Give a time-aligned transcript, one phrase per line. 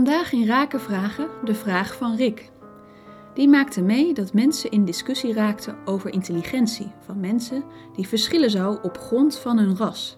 [0.00, 2.50] Vandaag in Raken Vragen de vraag van Rick.
[3.34, 7.64] Die maakte mee dat mensen in discussie raakten over intelligentie van mensen
[7.96, 10.16] die verschillen zou op grond van hun ras.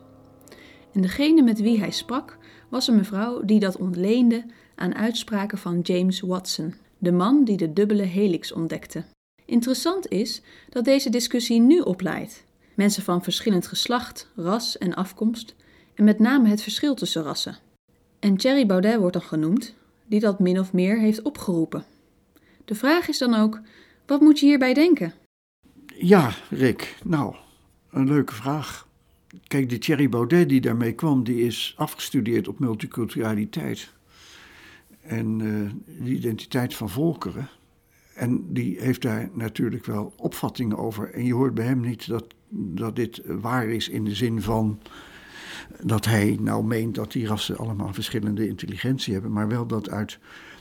[0.92, 2.38] En degene met wie hij sprak
[2.68, 4.44] was een mevrouw die dat ontleende
[4.74, 9.04] aan uitspraken van James Watson, de man die de dubbele helix ontdekte.
[9.44, 12.44] Interessant is dat deze discussie nu opleidt.
[12.74, 15.54] Mensen van verschillend geslacht, ras en afkomst,
[15.94, 17.71] en met name het verschil tussen rassen.
[18.22, 19.74] En Thierry Baudet wordt dan genoemd,
[20.06, 21.84] die dat min of meer heeft opgeroepen.
[22.64, 23.60] De vraag is dan ook:
[24.06, 25.12] wat moet je hierbij denken?
[25.94, 27.34] Ja, Rick, nou,
[27.90, 28.88] een leuke vraag.
[29.46, 33.92] Kijk, die Thierry Baudet die daarmee kwam, die is afgestudeerd op multiculturaliteit.
[35.00, 35.70] En uh,
[36.04, 37.48] de identiteit van volkeren.
[38.14, 41.12] En die heeft daar natuurlijk wel opvattingen over.
[41.14, 44.80] En je hoort bij hem niet dat, dat dit waar is in de zin van
[45.82, 50.18] dat hij nou meent dat die rassen allemaal verschillende intelligentie hebben, maar wel dat uit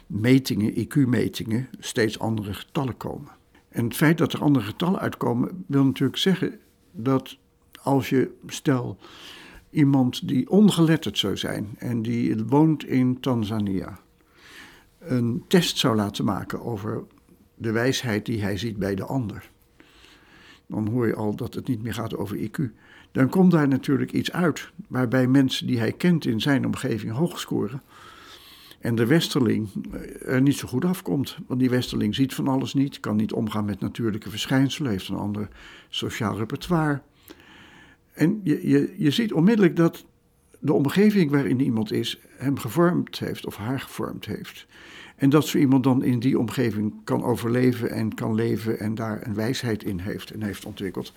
[0.07, 3.31] metingen, IQ-metingen, steeds andere getallen komen.
[3.69, 6.59] En het feit dat er andere getallen uitkomen, wil natuurlijk zeggen
[6.91, 7.37] dat
[7.81, 8.97] als je, stel,
[9.69, 13.99] iemand die ongeletterd zou zijn en die woont in Tanzania,
[14.99, 17.03] een test zou laten maken over
[17.55, 19.49] de wijsheid die hij ziet bij de ander.
[20.67, 22.61] Dan hoor je al dat het niet meer gaat over IQ.
[23.11, 27.39] Dan komt daar natuurlijk iets uit waarbij mensen die hij kent in zijn omgeving hoog
[27.39, 27.81] scoren.
[28.79, 29.69] En de westerling
[30.25, 31.37] er niet zo goed afkomt.
[31.47, 35.15] Want die westerling ziet van alles niet, kan niet omgaan met natuurlijke verschijnselen, heeft een
[35.15, 35.47] ander
[35.89, 37.01] sociaal repertoire.
[38.13, 40.05] En je, je, je ziet onmiddellijk dat
[40.59, 44.67] de omgeving waarin iemand is hem gevormd heeft of haar gevormd heeft.
[45.15, 49.27] En dat zo iemand dan in die omgeving kan overleven en kan leven en daar
[49.27, 51.13] een wijsheid in heeft en heeft ontwikkeld.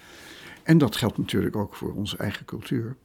[0.64, 2.96] En dat geldt natuurlijk ook voor onze eigen cultuur,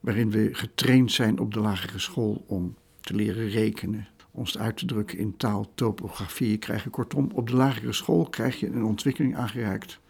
[0.00, 4.86] waarin we getraind zijn op de lagere school om te leren rekenen, ons uit te
[4.86, 6.90] drukken in taal, topografie krijgen.
[6.90, 10.00] Kortom, op de lagere school krijg je een ontwikkeling aangereikt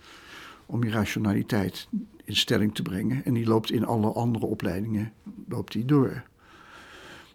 [0.67, 1.89] om je rationaliteit
[2.25, 3.25] in stelling te brengen.
[3.25, 5.13] En die loopt in alle andere opleidingen
[5.49, 6.23] loopt die door.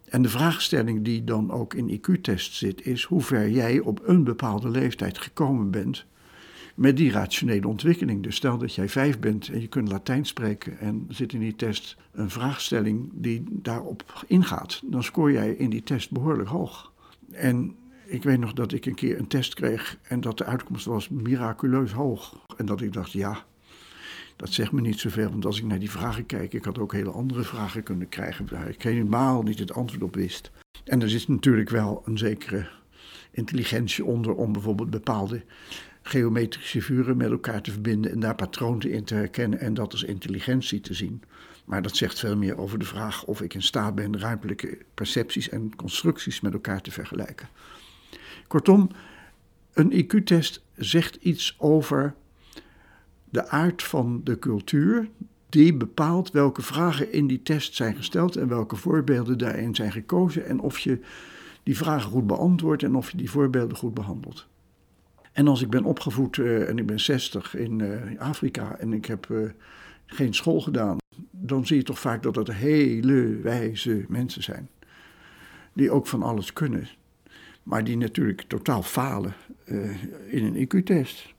[0.09, 4.23] En de vraagstelling die dan ook in IQ-test zit, is hoe ver jij op een
[4.23, 6.05] bepaalde leeftijd gekomen bent
[6.75, 8.23] met die rationele ontwikkeling.
[8.23, 11.55] Dus stel dat jij vijf bent en je kunt Latijn spreken en zit in die
[11.55, 16.91] test een vraagstelling die daarop ingaat, dan scoor jij in die test behoorlijk hoog.
[17.31, 20.85] En ik weet nog dat ik een keer een test kreeg en dat de uitkomst
[20.85, 22.45] was miraculeus hoog.
[22.57, 23.45] En dat ik dacht, ja,
[24.35, 26.93] dat zegt me niet zoveel, want als ik naar die vragen kijk, ik had ook
[26.93, 30.51] hele andere vragen kunnen krijgen waar ik helemaal niet het antwoord op wist.
[30.83, 32.69] En er zit natuurlijk wel een zekere
[33.31, 35.43] intelligentie onder om bijvoorbeeld bepaalde
[36.01, 40.03] geometrische figuren met elkaar te verbinden en daar patronen in te herkennen en dat als
[40.03, 41.23] intelligentie te zien.
[41.65, 45.49] Maar dat zegt veel meer over de vraag of ik in staat ben ruimtelijke percepties
[45.49, 47.47] en constructies met elkaar te vergelijken.
[48.47, 48.89] Kortom,
[49.73, 52.13] een IQ-test zegt iets over
[53.29, 55.09] de aard van de cultuur,
[55.49, 60.45] die bepaalt welke vragen in die test zijn gesteld en welke voorbeelden daarin zijn gekozen
[60.45, 60.99] en of je
[61.63, 64.47] die vragen goed beantwoordt en of je die voorbeelden goed behandelt.
[65.31, 69.05] En als ik ben opgevoed uh, en ik ben 60 in uh, Afrika en ik
[69.05, 69.49] heb uh,
[70.05, 70.97] geen school gedaan,
[71.31, 74.69] dan zie je toch vaak dat het hele wijze mensen zijn.
[75.73, 76.87] Die ook van alles kunnen,
[77.63, 79.33] maar die natuurlijk totaal falen
[80.27, 81.33] in een IQ-test.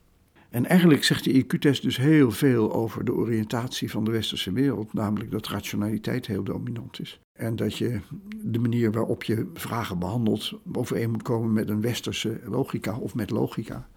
[0.50, 4.92] En eigenlijk zegt de IQ-test dus heel veel over de oriëntatie van de westerse wereld,
[4.92, 7.20] namelijk dat rationaliteit heel dominant is.
[7.42, 8.00] En dat je
[8.42, 13.30] de manier waarop je vragen behandelt overeen moet komen met een westerse logica of met
[13.30, 13.88] logica.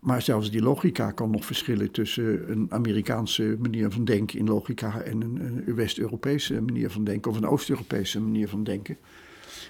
[0.00, 5.00] Maar zelfs die logica kan nog verschillen tussen een Amerikaanse manier van denken in logica
[5.00, 8.96] en een, West-Europese manier van denken of een Oost-Europese manier van denken.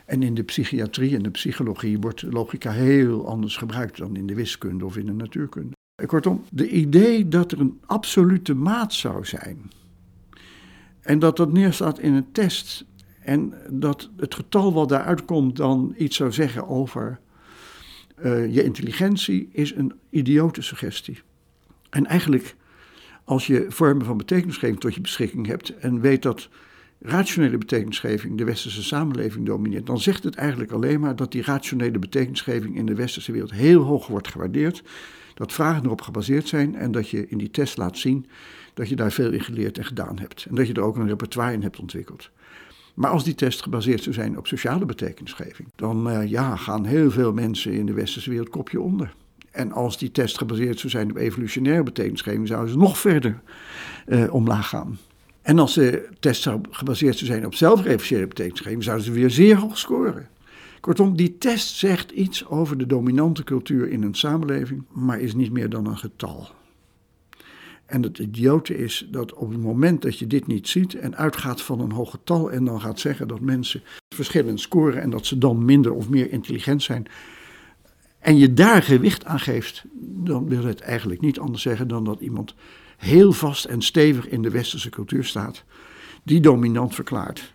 [0.06, 4.34] En in de psychiatrie en de psychologie wordt logica heel anders gebruikt dan in de
[4.34, 5.76] wiskunde of in de natuurkunde.
[6.06, 9.70] Kortom, de idee dat er een absolute maat zou zijn
[11.08, 12.84] en dat dat neerstaat in een test
[13.20, 17.20] en dat het getal wat daaruit komt dan iets zou zeggen over
[18.22, 21.20] uh, je intelligentie, is een idiote suggestie.
[21.90, 22.56] En eigenlijk,
[23.24, 26.48] als je vormen van betekenisgeving tot je beschikking hebt en weet dat
[27.00, 31.98] rationele betekenisgeving de westerse samenleving domineert, dan zegt het eigenlijk alleen maar dat die rationele
[31.98, 34.82] betekenisgeving in de westerse wereld heel hoog wordt gewaardeerd,
[35.38, 38.26] dat vragen erop gebaseerd zijn en dat je in die test laat zien
[38.74, 41.08] dat je daar veel in geleerd en gedaan hebt en dat je er ook een
[41.08, 42.30] repertoire in hebt ontwikkeld.
[42.94, 47.10] Maar als die test gebaseerd zou zijn op sociale betekenisgeving, dan uh, ja, gaan heel
[47.10, 49.14] veel mensen in de westerse wereld kopje onder.
[49.50, 53.40] En als die test gebaseerd zou zijn op evolutionaire betekenisgeving, zouden ze nog verder
[54.06, 54.98] uh, omlaag gaan.
[55.42, 59.56] En als de test zou gebaseerd zou zijn op zelfreferentiële betekenisgeving, zouden ze weer zeer
[59.56, 60.28] hoog scoren.
[60.80, 65.52] Kortom, die test zegt iets over de dominante cultuur in een samenleving, maar is niet
[65.52, 66.48] meer dan een getal.
[67.86, 71.62] En het idiote is dat op het moment dat je dit niet ziet en uitgaat
[71.62, 73.82] van een hoog getal en dan gaat zeggen dat mensen
[74.14, 77.06] verschillend scoren en dat ze dan minder of meer intelligent zijn,
[78.18, 82.20] en je daar gewicht aan geeft, dan wil het eigenlijk niet anders zeggen dan dat
[82.20, 82.54] iemand
[82.96, 85.64] heel vast en stevig in de westerse cultuur staat,
[86.22, 87.54] die dominant verklaart.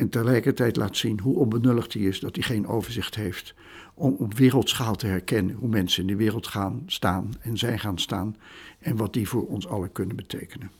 [0.00, 3.54] En tegelijkertijd laat zien hoe onbenulligd hij is, dat hij geen overzicht heeft
[3.94, 7.98] om op wereldschaal te herkennen hoe mensen in de wereld gaan staan en zijn gaan
[7.98, 8.36] staan
[8.78, 10.70] en wat die voor ons allen kunnen betekenen.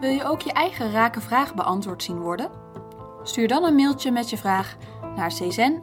[0.00, 2.50] Wil je ook je eigen rake vraag beantwoord zien worden?
[3.22, 4.76] Stuur dan een mailtje met je vraag
[5.16, 5.82] naar czen